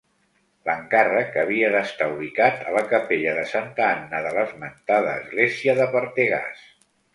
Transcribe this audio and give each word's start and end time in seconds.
L'encàrrec 0.69 1.35
havia 1.41 1.67
d'estar 1.75 2.07
ubicat 2.13 2.65
a 2.71 2.73
la 2.77 2.83
capella 2.95 3.35
de 3.41 3.45
Santa 3.53 3.87
Anna 3.89 4.23
de 4.29 4.33
l'esmentada 4.39 5.15
església 5.21 5.79
de 5.83 5.89
Pertegàs. 5.95 6.69